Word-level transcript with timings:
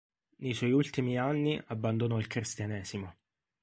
Nei 0.37 0.55
suoi 0.55 0.71
ultimi 0.71 1.15
anni, 1.19 1.61
abbandonò 1.67 2.17
il 2.17 2.25
cristianesimo. 2.25 3.15